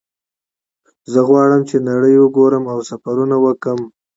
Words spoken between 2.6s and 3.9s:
او سفرونه وکړم